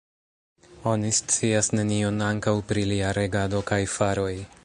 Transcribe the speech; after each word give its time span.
Oni 0.91 1.11
scias 1.17 1.69
nenion 1.81 2.17
ankaŭ 2.29 2.55
pri 2.71 2.87
lia 2.93 3.13
regado 3.21 3.65
kaj 3.73 3.81
faroj. 3.97 4.35